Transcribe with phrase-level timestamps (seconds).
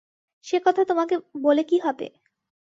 [0.45, 1.15] সে কথা তোমাকে
[1.43, 2.07] বলে কী হবে।